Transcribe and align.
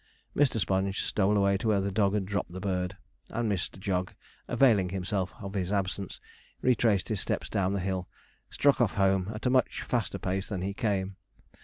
Mr. 0.35 0.59
Sponge 0.59 1.03
stole 1.03 1.37
away 1.37 1.57
to 1.59 1.67
where 1.67 1.79
the 1.79 1.91
dog 1.91 2.15
had 2.15 2.25
dropped 2.25 2.51
the 2.51 2.59
bird; 2.59 2.97
and 3.29 3.51
Mr. 3.51 3.79
Jog, 3.79 4.15
availing 4.47 4.89
himself 4.89 5.31
of 5.39 5.53
his 5.53 5.71
absence, 5.71 6.19
retraced 6.63 7.09
his 7.09 7.21
steps 7.21 7.49
down 7.49 7.73
the 7.73 7.79
hill, 7.79 8.09
and 8.47 8.53
struck 8.55 8.81
off 8.81 8.95
home 8.95 9.31
at 9.35 9.45
a 9.45 9.51
much 9.51 9.83
faster 9.83 10.17
pace 10.17 10.49
than 10.49 10.63
he 10.63 10.73
came. 10.73 11.17